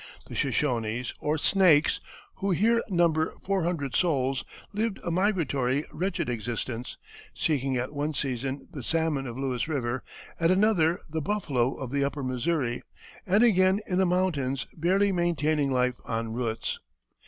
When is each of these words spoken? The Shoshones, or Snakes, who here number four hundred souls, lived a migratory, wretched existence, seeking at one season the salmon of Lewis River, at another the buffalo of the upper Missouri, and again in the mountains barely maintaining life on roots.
The 0.25 0.33
Shoshones, 0.33 1.13
or 1.19 1.37
Snakes, 1.37 1.99
who 2.37 2.49
here 2.49 2.81
number 2.89 3.35
four 3.43 3.63
hundred 3.65 3.95
souls, 3.95 4.43
lived 4.73 4.99
a 5.03 5.11
migratory, 5.11 5.85
wretched 5.93 6.27
existence, 6.27 6.97
seeking 7.35 7.77
at 7.77 7.93
one 7.93 8.15
season 8.15 8.67
the 8.71 8.81
salmon 8.81 9.27
of 9.27 9.37
Lewis 9.37 9.67
River, 9.67 10.03
at 10.39 10.49
another 10.49 11.01
the 11.07 11.21
buffalo 11.21 11.75
of 11.75 11.91
the 11.91 12.03
upper 12.03 12.23
Missouri, 12.23 12.81
and 13.27 13.43
again 13.43 13.79
in 13.87 13.99
the 13.99 14.07
mountains 14.07 14.65
barely 14.75 15.11
maintaining 15.11 15.69
life 15.71 15.99
on 16.05 16.33
roots. 16.33 16.79